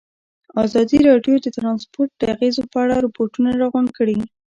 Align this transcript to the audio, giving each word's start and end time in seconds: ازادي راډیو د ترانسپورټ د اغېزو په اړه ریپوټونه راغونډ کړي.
ازادي 0.65 0.97
راډیو 1.09 1.35
د 1.41 1.47
ترانسپورټ 1.57 2.09
د 2.17 2.21
اغېزو 2.33 2.63
په 2.71 2.77
اړه 2.83 2.95
ریپوټونه 3.05 3.49
راغونډ 3.61 3.89
کړي. 3.97 4.17